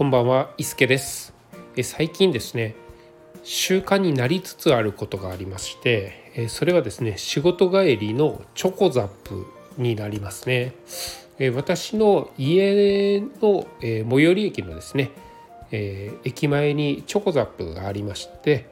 [0.00, 1.34] こんばんは、伊助です。
[1.76, 2.74] え最近ですね
[3.42, 10.72] 習慣になりつつあることがありましてえそれはですね仕事帰りのチョコザップになりますね。
[11.38, 15.10] え私の家のえ最寄り駅のですね
[15.70, 18.70] え駅前にチョコザップがありまして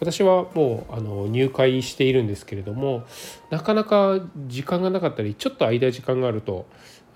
[0.00, 3.04] 私はもうあの入会しているんですけれども
[3.50, 6.64] なかなか時間がなかったりちょっと間時間があると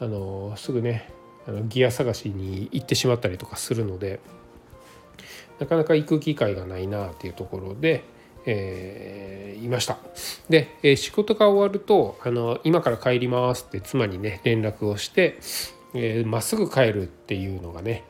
[0.01, 1.09] あのすぐね
[1.47, 4.21] あのギア探しに行ってしまったりとかするので
[5.59, 8.05] なかなか行く機会がないなっていうところで、
[8.47, 9.99] えー、いました。
[10.49, 15.39] で、え、仕事が終わるとあの「今から帰ります」って妻にね連絡をして
[15.93, 18.05] ま、えー、っすぐ帰るっていうのがね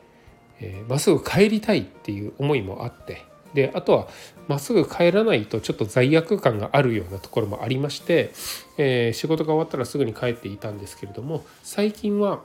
[0.59, 3.23] ま、えー、っすぐ帰りたいっていう思いもあって
[3.53, 4.07] であとは
[4.47, 8.31] まっすぐ帰らないとちょっと罪悪感があるようなところもありまして、
[8.77, 12.41] えー、仕事が終わったらすぐに帰っていたんですけれども最近は、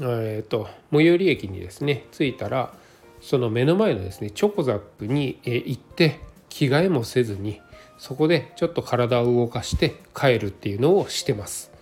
[0.00, 2.72] えーと、最寄り駅にですね着いたら
[3.20, 7.60] その目の前のですねチョコザップに行って着替えもせずに
[7.98, 11.72] そこでちょっと体を動かして帰るっていうのをしてます。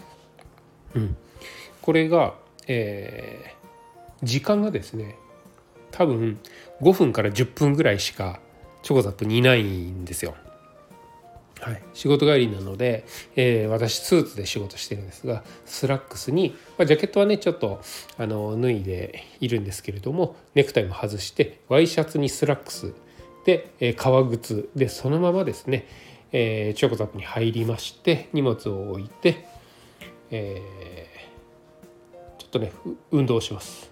[0.95, 1.17] うん、
[1.83, 2.35] これが、
[2.67, 5.17] えー、時間がですね
[5.91, 6.39] 多分
[6.81, 8.41] 5分から10分ぐらいしか
[8.83, 10.35] チョコザップにいないんですよ。
[11.61, 17.81] はい、仕事帰りなので、えー、私スーツで仕事してるんですがスラックスに、まあ、ジャケットはねちょっと
[18.19, 22.93] あの脱いでいるんですけれどもネクタイも外してワイシャツにスラックス
[23.47, 25.89] で、えー、革靴でそのままですね、
[26.31, 29.47] えー、チョコザップに入りまして荷物を置いて、
[30.31, 32.73] えー、ちょっとね
[33.11, 33.91] 運動します。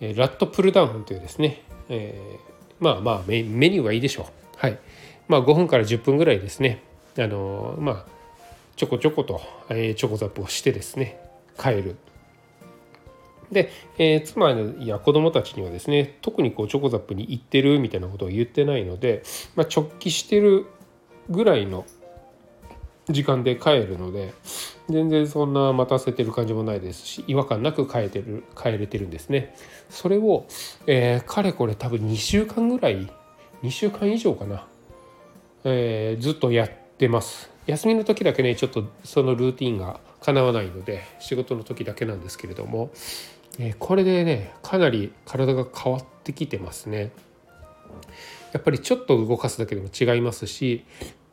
[0.00, 2.38] ラットプルダウンというですね、えー、
[2.78, 4.26] まあまあメニューはいいでしょう。
[4.56, 4.78] はい。
[5.28, 6.82] まあ5分から10分ぐらいですね、
[7.18, 8.06] あのまあ
[8.76, 11.20] ちょこちょこと、えー、チョコザップをしてですね、
[11.58, 11.96] 帰る。
[13.52, 19.22] で、えー、妻や子供たちにはですね特にこうチョコザップに行ってるみたいなことを言ってないので、
[19.56, 20.66] まあ、直帰してる
[21.30, 21.86] ぐらいの
[23.08, 24.34] 時間で帰るので
[24.90, 29.54] 全然そんな待たせてる感じもないですし違和感なく帰ってる帰れてるんですね
[29.88, 30.46] それを、
[30.86, 33.10] えー、かれこれ多分2週間ぐらい
[33.62, 34.66] 2週間以上かな、
[35.64, 37.50] えー、ずっとやってます。
[37.66, 42.90] 休みの時だけねちょっとそのルーティンが叶わないので仕事の時だけなんですけれども、
[43.58, 47.12] えー、これでねかなり体が変わってきてますね。
[48.52, 50.84] やっぱりちょっと動かすだけでも違いますし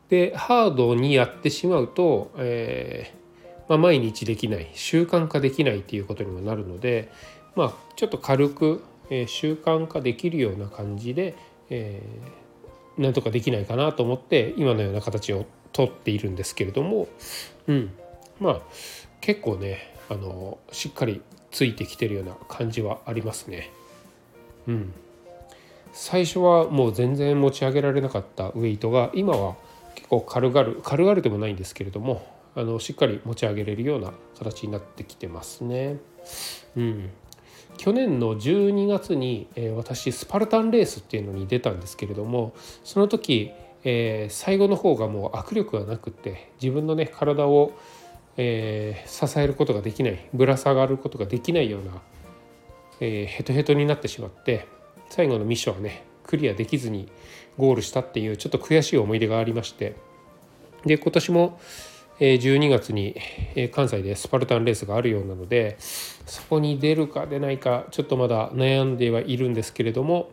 [0.08, 7.10] でハードにやってしまうと、えー、まあ、毎日できない習慣化できないっていうことにもなるので、
[7.54, 11.34] まあ、ちょっと軽く、えー、習慣化できるような感じで、
[11.70, 12.45] えー、
[12.98, 17.08] なんとかできないかなと思って今のような形をとっているんですけれども、
[17.66, 17.92] うん、
[18.40, 18.60] まあ
[19.20, 21.20] 結構ねあのしっかり
[21.50, 23.70] ついてきてるような感じはありますね。
[24.66, 24.92] うん、
[25.92, 29.56] 最初はもう全然持ち上げられなかったウエイトが今は
[29.94, 35.96] 結構軽々軽々でもないんですけれどもあのしっかり持ち上げれるような形になってきてますね。
[36.76, 37.10] うん、
[37.76, 42.54] 去年の12月に、えー、私スパルタンレースっていうのに出たんですけれども
[42.84, 43.52] その時、
[43.84, 47.72] えー、最後の方がもう握力がなくて自分のね体を、
[48.36, 52.02] えー、支えることができないぶら下がることができないような、
[53.00, 54.66] えー、ヘトヘトになってしまって
[55.08, 57.08] 最後のミッションはねクリアできずに
[57.58, 59.96] ゴールしたっていうちょっと悔しい思い出がありまして
[60.84, 61.60] で今年も
[62.18, 63.14] 12月に
[63.72, 70.30] 関西でスパルタンレースがあるようなのでそこに出るか出ないかちょっとまだ悩んではいるんですけれども、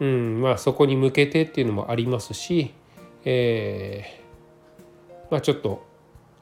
[0.00, 2.74] うんまあ、そこに向けてっていうのもありますし、
[3.24, 5.84] えー、まあ、ちょっと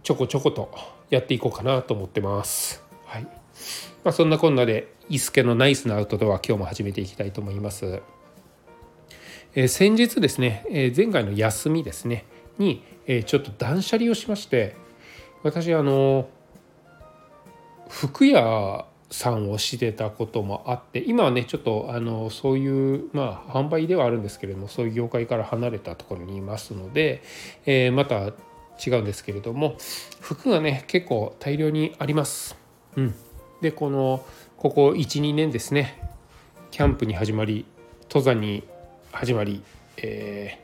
[0.02, 0.70] ちょこちょこと
[1.10, 2.82] やっていこうかなと思ってます。
[3.06, 8.02] はいまあ、そんなこんなで伊助のナイスなアウトドア今日も始めていきたいと思います。
[9.54, 12.24] えー、先日ですね、えー、前回の休みですね
[12.58, 14.76] に、えー、ちょっと断捨離をしまして
[15.42, 16.28] 私あの
[17.88, 27.22] 服屋さんをしてたこともあって今はねちょっとあのそういうまあ販売ではあるんですけれどもそういう業界から離れたところにいますので、
[27.66, 28.32] えー、また
[28.84, 29.76] 違うんですけれども
[30.20, 32.56] 服がね結構大量にあります。
[32.96, 33.14] うん、
[33.60, 34.24] でこの
[34.56, 36.00] ここ12年ですね
[36.70, 37.66] キャンプに始まり
[38.08, 38.64] 登山に
[39.12, 39.62] 始まり、
[39.98, 40.63] えー、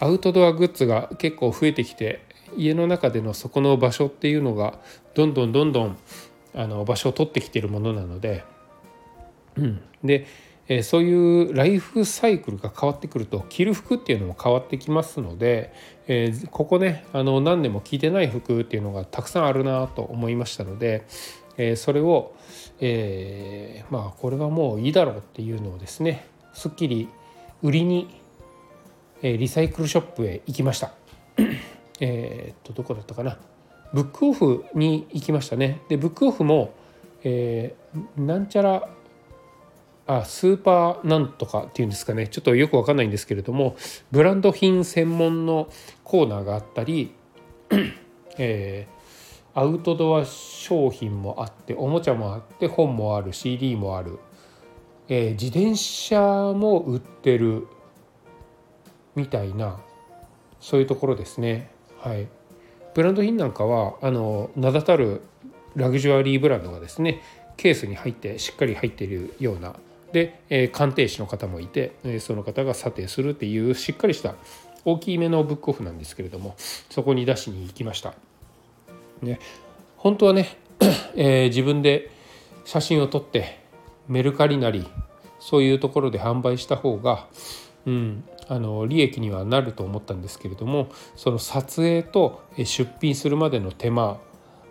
[0.00, 2.24] アウトドアグッズが結構増えてきて
[2.56, 4.78] 家の中でのそこの場所っていうのが
[5.14, 5.98] どんどんどんどん
[6.54, 8.44] あの場所を取ってきているものなので、
[9.56, 10.26] うん、で、
[10.68, 15.72] え、そういうライフサイクルが変わってくると着る服っていうのも変わってきますので、
[16.06, 21.06] えー、ここねあの何年も着てない服っていうのがたくさんあるなと思いましたので、
[21.56, 22.34] えー、それを、
[22.80, 27.08] えー、まあこれはもういいだろうっていうのをですねすっきり
[27.62, 28.17] 売りに、
[29.22, 30.92] え、リサイクルショップへ行きました。
[32.00, 33.38] えっとどこだったかな
[33.92, 35.80] ブックオフに行きましたね。
[35.88, 36.74] でブックオフも、
[37.24, 38.88] えー、なんちゃら
[40.06, 43.76] あスーパーなんとかっていうんですかねちょっとよくわかんないんですけれども
[44.10, 45.68] ブランド品専門の
[46.02, 47.12] コーナーがあったり、
[48.38, 54.18] えー、アウトドア商品もあっておもちゃもあって本もある CD もある、
[55.08, 56.20] えー、自転車
[56.54, 57.66] も売ってる
[59.18, 59.80] みたいな
[60.60, 61.70] そういうところですね。
[61.98, 62.28] はい、
[62.94, 65.20] ブランド品なんかはあの名だたる
[65.74, 67.20] ラグジュアリーブランドがですね
[67.56, 69.74] ケースに入ってしっかり入っているような
[70.12, 74.34] で、えー、鑑定士の方もいて、えー、その方が査定するっていうしっかりした
[74.84, 78.14] 大きめのブックオフなんですけれどもそこに出しに行きました。
[79.20, 79.40] ね、
[79.96, 80.56] 本当はね、
[81.16, 82.10] えー、自分で
[82.64, 83.58] 写真を撮って
[84.06, 84.86] メルカリなり
[85.40, 87.26] そういうところで販売した方が、
[87.86, 94.18] うん、あの利益にはなると思ったんですけれどもその撮影と出品するまでの手間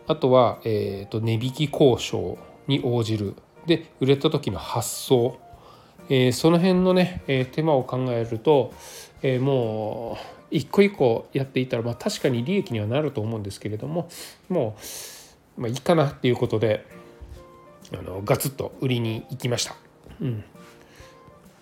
[0.08, 2.38] あとは、えーと値引き交渉
[2.68, 3.36] に応じる。
[3.68, 5.38] で売れた時の発送、
[6.10, 8.74] えー、その辺のね、えー、手間を考えると、
[9.22, 14.10] えー、もう一個一個やっていたら、まあ、確かに利益にはなると思うんですけれども
[14.48, 14.78] も
[15.58, 16.86] う、まあ、いいかなっていうことで
[17.94, 19.76] あのガツッと売りに行きました。
[20.22, 20.44] うん、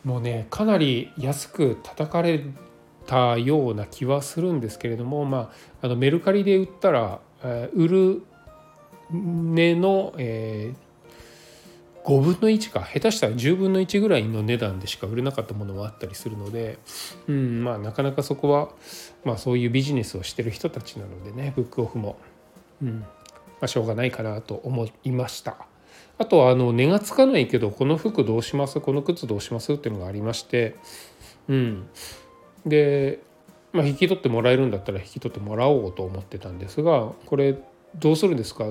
[0.05, 2.45] もうねかなり安く叩かれ
[3.07, 8.23] たような気はするんですけれども、まあ、あのメルカリで売ったら、えー、売る
[9.11, 16.77] 値の、えー、5分の1か下手したら10分の1ぐらいの値段でしか売れなかったものもあったりするので、
[17.27, 18.69] うんまあ、なかなかそこは、
[19.23, 22.17] まあ、そういうビジネスをしてる人たちなのでねブックオフも、
[22.81, 23.07] うんま
[23.61, 25.57] あ、しょうがないかなと思いました。
[26.17, 28.79] あとはあの値がつかないけどこの服どうします？
[28.79, 29.73] この靴どうします？
[29.73, 30.75] っていうのがありまして、
[31.49, 31.87] うん、
[32.65, 33.19] で、
[33.73, 37.55] まあ、引き取ってもらえるんだったら引き取ってもらおうと思ってたんですがこれ
[37.95, 38.65] どうするんですか？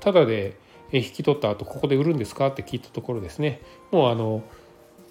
[0.00, 0.56] ただで
[0.92, 2.48] 引き取った後ここで売るんですか？
[2.48, 3.60] って聞いたところですね。
[3.92, 4.42] もうあの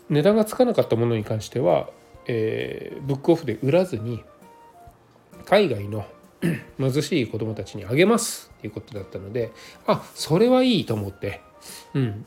[0.09, 1.89] 値段がつかなかったものに関しては、
[2.27, 4.21] えー、ブックオフで売らずに
[5.45, 6.05] 海外の
[6.79, 9.51] 貧しい子どもたちにあげますっていうことだったので
[9.87, 11.41] あそれはいいと思って、
[11.93, 12.25] うん、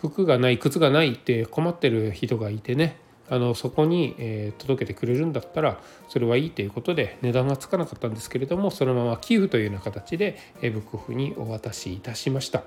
[0.00, 2.96] 服がない靴がないって困ってる人がいてね
[3.28, 12.62] あのそこに、えー、届けてくれるんだったらそれはいいということで値段がつかなかったんですけれどもそのまま寄付というような形で、えー、ブクフにお渡しいたしました。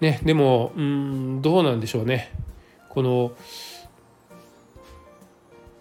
[0.00, 2.32] ね、でもうんどうなんでしょうね
[2.88, 3.32] この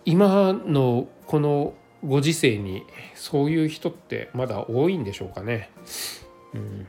[0.05, 1.73] 今のこの
[2.05, 2.85] ご時世に
[3.15, 5.69] そういう人ってまだ多いんでしょうかね。
[6.53, 6.87] うん、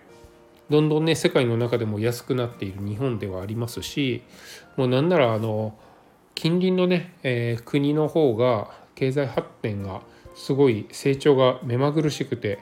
[0.71, 4.23] どんどんね世界の中でも安くなっている日本ではありますし
[4.77, 5.75] もうなんならあの
[6.35, 10.03] 近隣のね、えー、国の方が経済発展が
[10.35, 12.59] すごい成長が目まぐるしくて、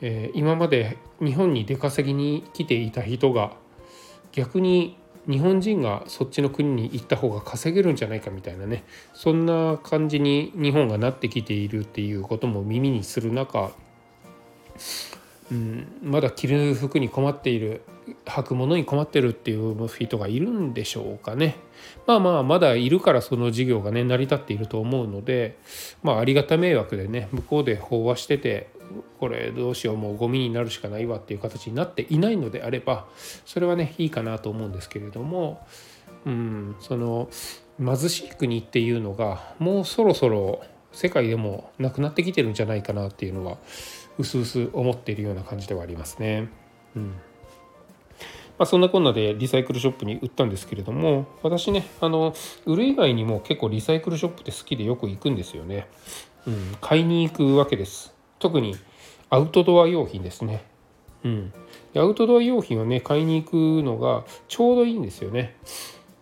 [0.00, 3.52] えー、今まで日本に出稼ぎに来ていた人が
[4.32, 4.96] 逆に
[5.28, 8.84] 日本人がそっちの国に行った方が稼げるんじゃないかみたいなね
[9.14, 13.72] そんな感じに日本がなってきているっていうことも耳にする中、
[15.50, 17.82] うん、まだ着る服に困っている
[18.24, 21.56] 履くものに困ってるっていう人がいるんでしょうかね。
[22.06, 25.58] まあまあまだいるからその事業がね成り立っていると思うので
[26.02, 28.68] まあありがた迷惑でね向こうで飽和してて
[29.18, 33.06] これどうしようもうゴミになるしかないわっていう形になっていないのであれば
[33.44, 35.66] それはねいいかなと思うんですけれども
[36.26, 37.28] うんその
[37.78, 43.58] 貧しい国っていうのがもうそろそろ世界でもなくなってきてるんじゃないかなっていうのは
[44.18, 46.48] うすうす思っているような感じではありますね。
[46.94, 47.14] うん。
[48.58, 52.34] まあ、そんなこんなでリサイクルショップに売ったんですけれども私ねあの
[52.66, 55.88] 売る以外にも結構リサイクルショップって好きでよく行くんですよね、
[56.46, 58.14] うん、買いに行くわけです。
[58.40, 58.74] 特に
[59.28, 60.64] アウトドア用品ですね。
[61.24, 61.52] うん。
[61.94, 65.56] アウトドア用品をね買いに行くのがちょうどいいんですよね。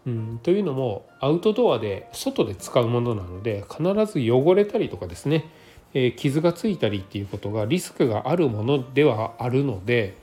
[0.07, 5.51] うん、というのもアウトドアで外で使うものなので必ず汚れたりとかですね、
[5.93, 10.17] えー、傷がついたりっていうことがリスクがあるものではあるので、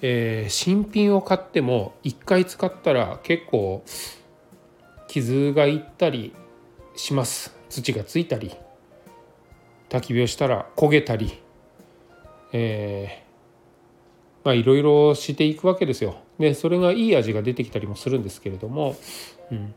[0.00, 3.84] えー、新品を買っても1回使ったら結構
[5.08, 6.34] 傷がいったり
[6.96, 7.54] します。
[7.68, 8.54] 土がついたり。
[9.88, 11.38] 焚き火をしたら焦げたり、
[12.52, 16.16] えー、まあいろいろしていくわけですよ。
[16.38, 18.96] でそれがいい味が出てきたりもするんですけれども、
[19.50, 19.74] うん、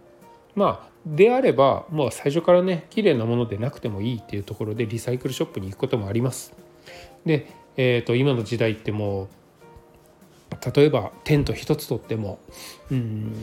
[0.55, 6.53] まあであればもう最初からね綺麗なものでなくてもいいっていうところでリサイクルショップに行くこともあります。
[7.25, 9.27] で、えーと今の時代ってもう、
[10.75, 12.39] 例えばテント一つとっても
[12.91, 13.33] うん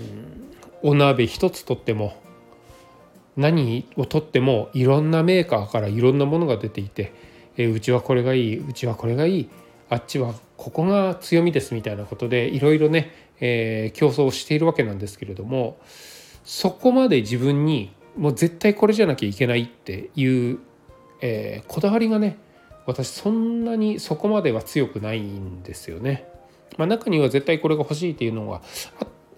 [0.83, 2.15] お鍋一つとっても
[3.39, 7.15] 何をとってもいろんなメーカーからいろんなものが出ていて、
[7.57, 9.49] えうちはこれがいいうちはこれがいい
[9.89, 15.79] あっちはここが強みですみたいなことでいろいろね、えー、競争をしているわけなんですけれども
[16.45, 20.59] そこまで自分にもう絶対これじゃなきゃいけないっていう、
[21.21, 22.39] えー、こだわりがね
[22.87, 26.27] 私そんなにそこまでは強くないんですよね。
[26.79, 28.63] まあ、中には絶対これが欲しいっていうのが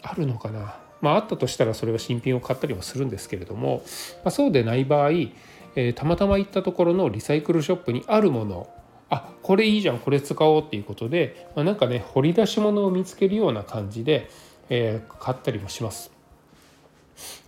[0.02, 0.76] あるのかな。
[1.00, 3.83] まあ、あったとしたらそれは新品を買ったりもするんですけれども、
[4.25, 8.69] まあ、そうでない場合、えー、たまたま行ったところのリサイクルショップにあるもの
[9.09, 14.30] あこれいいじゃんこれ使おうっていうことで、まあ、なんかね掘り出し物を見つけるような感じで、
[14.69, 16.12] えー、買ったりもします。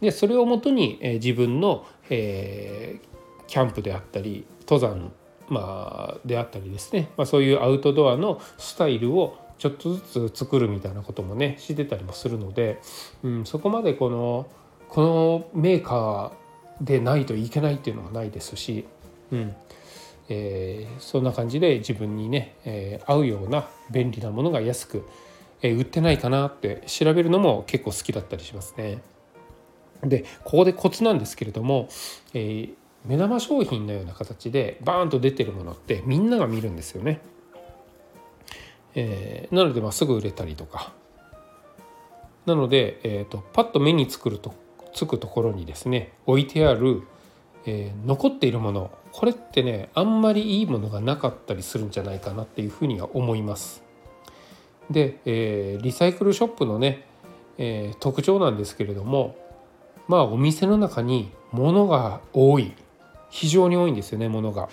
[0.01, 5.13] でそれをもとに、えー、自分の、えー、キャンプであったり登山、
[5.49, 10.01] まあ、であったりですね、まあ、そういうアウトドアのスタイルをちょっとず
[10.31, 12.81] つ作るみたいなこともねしてたりもするので、
[13.23, 14.49] うん、そこまでこの
[14.89, 18.89] このメーカーでないといけないっていうのもないですし、
[19.31, 19.55] うん
[20.29, 25.07] えー、そんな感じで自分にね、えー、合うような便利なものが安く、
[25.63, 29.01] えー、売ってないかなって調べるのも結構好きだったりしますね。
[30.03, 31.89] でここでコツなんですけれども、
[32.35, 32.71] え、
[33.05, 37.21] 目玉商品のような形でバーンと出てるものってみんなが見るんですよね。
[38.95, 40.93] えー、なのでまあすぐ売れたりとか
[42.47, 44.55] なので、えーと、パッと目につくると
[44.93, 47.03] つくところにですね置いてある、
[47.65, 53.83] えー、残っているものこれってねあんまりいいものがなかったりするんじゃないかなっていうふうには思います。
[54.91, 57.07] で、えー、リサイクルショップのね、
[57.57, 59.37] えー、特徴なんですけれども
[60.09, 62.75] まあお店の中に物が多い
[63.31, 64.69] 非常に多いんですよね物が。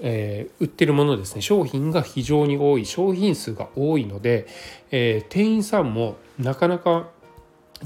[0.00, 4.46] えー、売ってるものですね商品が非常に多い商品数が多いので、
[4.90, 7.08] えー、店員さんもなかなか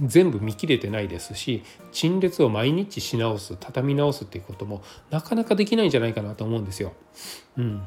[0.02, 6.92] 全部見切れてないですし陳列を毎日し直す畳み直すっていうこともなかなかできないんじゃないかなと思うんですよ。
[7.56, 7.82] うん、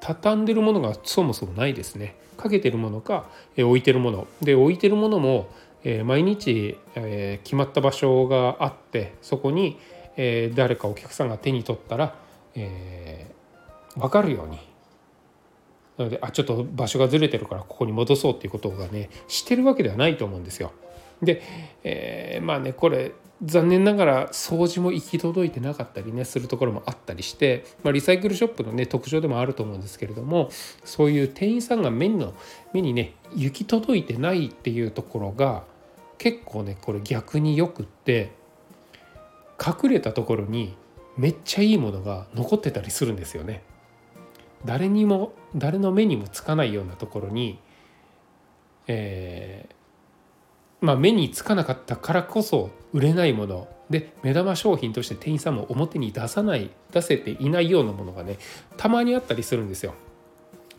[0.00, 2.16] 畳んでるものがそもそもないですね。
[2.36, 5.48] かけてるものか、えー、置いてるもので置いてるものも、
[5.84, 9.78] えー、毎日、えー、決まった場所があってそこに、
[10.16, 12.14] え、誰かお客さんが手に取ったら、
[12.54, 14.58] えー、分かるように
[15.98, 20.72] なのであちょっと場所がずれてるからここに戻そうっていうことがねしてるわけではないと思うんですよ。
[21.22, 21.42] で、
[21.84, 23.12] えー、まあねこれ
[23.44, 30.48] 残念ながら掃除も行き届いてなかったりねするところもあったりして、まあ、リサイクルショップのね特徴でもあると思うんですけれども
[30.84, 32.34] そういう店員さんが目の
[32.72, 35.64] 目にね行き届いてないっていうところが
[36.18, 38.30] 結構ねこれ逆によくって
[39.58, 40.76] 隠れたところに
[41.16, 43.62] めっちゃいいものが残ってたりするんですよね。
[44.64, 47.58] 誰にも誰の目にもつかないようなところに、
[48.86, 58.38] えー、まあ、目につかなかったからこそ売れないもので目玉商品として店員さんも表に出さない出せていないようなものがね
[58.76, 59.94] たまにあったりするんですよ。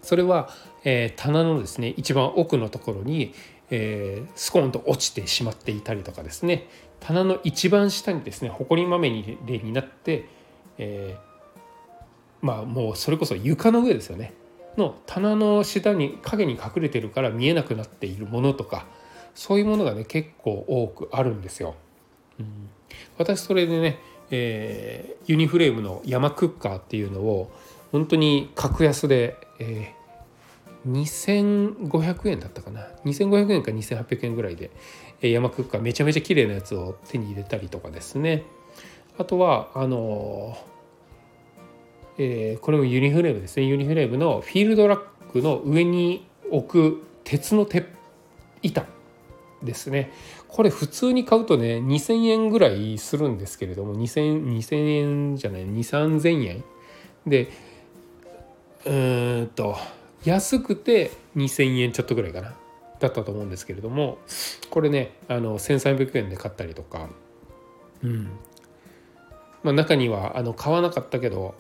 [0.01, 0.49] それは、
[0.83, 3.33] えー、棚のですね一番奥のところに、
[3.75, 6.67] えー、スコーンと落ちてしまっていたりとかですね。
[6.99, 10.25] 棚の一番下にですね埃まみれになって、
[10.77, 14.35] えー、まあもうそれこそ床の上ですよね。
[14.77, 18.85] の棚の下に影に隠れてるから見えなくなっているものとか
[19.33, 21.73] そういうものがね結構多くあるんですよ。
[22.39, 22.69] うん、
[23.17, 23.97] 私それでね、
[24.29, 27.51] えー、ユニフレームの山クッカーっていうのを
[27.91, 30.02] 本当に格安で、えー、
[30.87, 32.87] 2500円だったかな。
[33.05, 34.71] 2500円か2800円ぐらいで、
[35.21, 38.43] 山クッカーめちゃめちゃ綺麗なやつを手に入れたりとかですね。
[39.17, 40.57] あとはあの
[42.17, 43.63] えー、これもユニフレームですね。
[43.63, 47.87] ユニフレームのフィールドラックの上に置く鉄の鉄
[48.61, 48.85] 板
[49.63, 50.11] ですね。
[50.47, 56.63] これ普通に買うとね2,000円ぐらいするんですけれども 2,000, 2000円じゃない2,3000円。
[57.25, 57.49] で
[58.85, 59.75] うーんと
[60.25, 62.55] 安くて2,000円ちょっとぐらいかな。
[62.99, 64.17] だったと思うんですけれども
[64.69, 67.09] これねあの1,300円で買ったりとか
[68.01, 68.29] うん。
[69.61, 71.55] まあ中にはあの買わなかったけど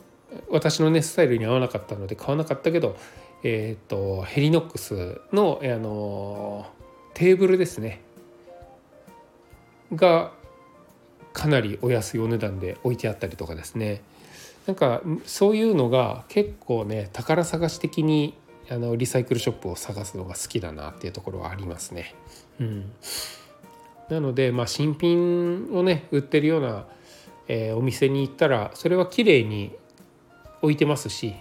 [0.49, 2.95] 私のねスタイルに合わなかったので買わなかったけど
[3.43, 6.65] えっ、とヘリノックスのあの
[7.13, 8.01] テーブルですね。
[9.93, 10.31] が
[11.33, 14.01] かなりお安いお値段で置いてあったりとかですね。
[14.65, 18.33] なんかそういうのが結構ね宝探し的に
[18.73, 22.15] あのリサイクルショップを探すのが好きだなっていうところはありますね。
[22.59, 22.91] うん、
[24.09, 26.85] なので、まあ、新品をね売ってるような、
[27.47, 29.75] えー、お店に行ったらそれは綺麗に
[30.61, 31.35] 置いてますし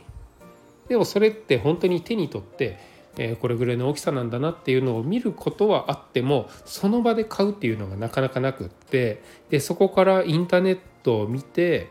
[0.89, 11.91] でもそれって本当に手に取ってえー、これぐらいの大きさなんだなっていうのを見ることはあってもその場で買うっていうのがなかなかなくってでそこからインターネットを見て、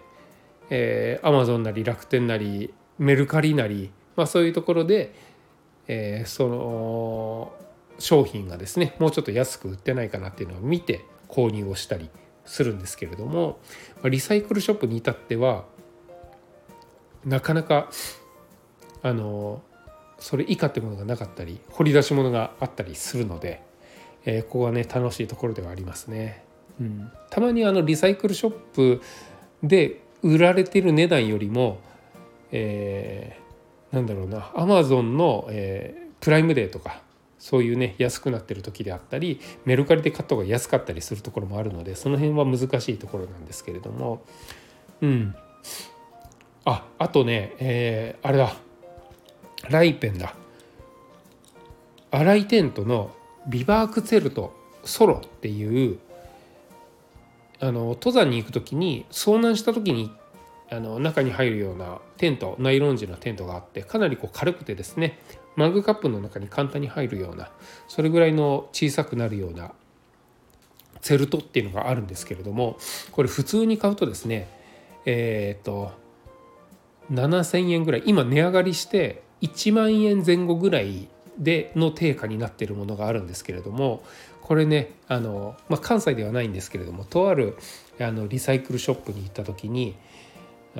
[0.72, 5.14] えー、Amazon なり楽天なりメルカリなり、まあ、そういうところで、
[5.88, 7.54] えー、その
[8.00, 12.10] 商品がですねもうちょっと安く売ってないかなっていうのを見て購入をしたり
[12.46, 13.60] するんですけれども
[14.04, 15.66] リサイクルショップに至っては
[17.26, 17.90] なかなか
[19.04, 19.62] あの
[20.20, 23.62] それ以下ってものがなかったり掘り出し物があったりするので、
[24.26, 26.44] えー、ここはね楽しいところではありますね。
[26.80, 29.02] うん、たまにあのリサイクルショップ
[29.64, 31.80] で売られてる値段よりも、
[32.52, 33.38] え、
[33.92, 34.52] なんだろうな。
[34.56, 37.02] アマゾンの、えー、プライムデーとか
[37.40, 44.24] そういうね安くなってる時であったりメルカリで買った方が安かったりするところもあるのでその辺は難しいところなんですけれども。
[45.02, 45.36] うん。
[46.64, 48.56] ああとね、えー、あれだ。
[49.70, 50.36] ライペンだ。
[52.12, 53.12] 新井テントの
[53.48, 56.00] ビバークツェルトソロっていう
[57.60, 60.12] あの登山に行く時に遭難した時に
[60.72, 65.20] あの中に入るようなテントナイロン地のテントがあってかなりこう軽くてですね
[65.58, 67.50] マグカップの中に簡単に入るような
[67.90, 69.74] それぐらいの小さくなるような
[71.02, 72.78] ツェルトっていうのがあるんですけれども
[73.12, 74.48] これ普通に買うとですね
[75.06, 75.92] えっ、と
[77.12, 84.04] 7,000円ぐらい今値上がりして1万円前後ぐらいでの定価になっているものがあるんですけれども
[84.42, 87.58] これねあの、まあ、関西ではないんですけれどもとある
[88.00, 89.96] あのリサイクルショップに行った時に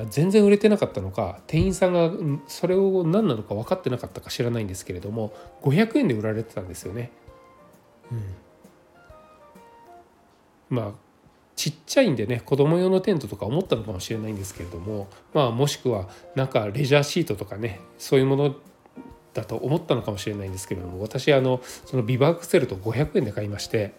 [0.10, 2.12] 全然売れてなかったのか店員さんが
[2.48, 5.34] それを何なのか分かってなかったか知らないんですけれども
[5.64, 7.12] 500円で売られてたんですよね。
[8.12, 8.24] うん、
[10.70, 10.92] まあ
[11.56, 18.56] ちっちゃいんでね子供用のテントとか思ったのかもしれないんですけれどもまあもしくはなんかレジャーシートとかねそういうもの
[19.34, 23.94] だと思ったのかもしれないんですけれども私あのそのビバークセルト500円で買いまして、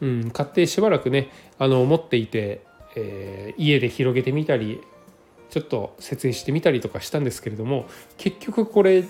[0.00, 2.64] うん、買ってしばらくねあの持っていて、
[2.96, 4.80] えー、家で広げてみたり
[5.52, 7.84] ちょっと設営してみたりとかしたんですけれども
[8.16, 9.04] 結局これ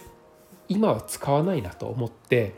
[0.68, 2.54] 今は使わないなと思って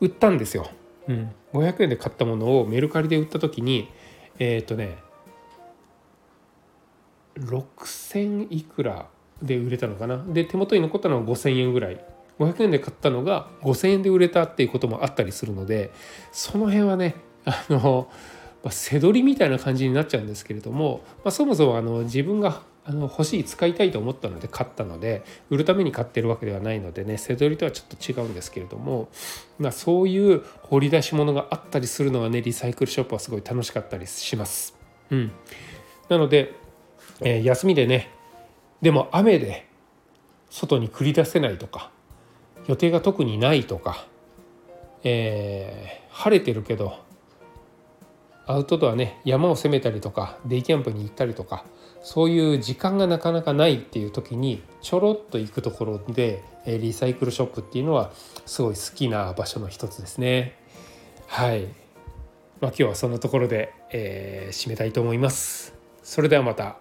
[0.00, 0.68] 売ったんですよ。
[1.06, 3.88] うん、500円で買ったものをメルカリで売った時に
[4.40, 4.98] えっ、ー、とね
[7.38, 9.06] 6,000いくら
[9.42, 10.24] で売れたのかな？
[10.26, 12.04] で手元に残ったのは5,000円ぐらい。
[12.40, 15.90] 500円で買ったのが5,000円で売れたっていうこともあったりするので
[16.30, 18.08] その辺はねあの、
[18.62, 29.08] まあ、背取りみたいな感じになっちゃうんですけれども、まあ、そもそもあの自分があの欲しい使いたいと思ったので買ったので売るために買ってるわけではないのでね背取りとはちょっと違うんですけれども、
[29.58, 34.74] まあ、そういう掘り出し物があったりするのがねリサイクルショップはすごい楽しかったりします。
[35.10, 35.32] うん、
[36.08, 36.54] なので、
[37.20, 38.10] え、休みでね
[38.80, 39.66] でも雨で
[40.50, 41.90] 外に繰り出せないとか
[42.66, 44.06] 予定が特にないとか、
[45.04, 46.98] え、晴れてるけど
[48.46, 51.64] アウトドアね山を攻めたりとかデイキャンプに行ったりとか
[52.02, 58.12] そういう時間がなかなかないっていう時にちょろっと行くところでリサイクルショップっていうのは
[58.46, 60.58] すごい好きな場所の一つですね。
[61.26, 61.70] はい、まあ、
[62.68, 65.74] 今日はそんなところで、えー、締めたいと思います。
[66.02, 66.78] それではまた